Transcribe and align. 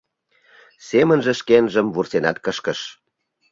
Семынже 0.87 1.31
шкенжым 1.39 1.87
вурсенат 1.93 2.37
кышкыш. 2.45 2.79